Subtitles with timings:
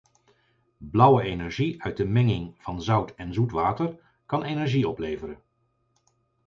[0.79, 5.41] Blauwe energie uit de menging van zout en zoet water kan energie opleveren.